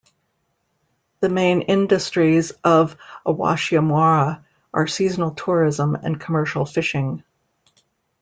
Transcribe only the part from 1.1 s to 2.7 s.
The main industries